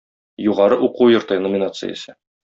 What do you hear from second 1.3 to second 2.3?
номинациясе.